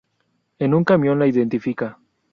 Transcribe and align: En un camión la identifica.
En 0.57 0.73
un 0.73 0.83
camión 0.83 1.19
la 1.19 1.27
identifica. 1.27 1.99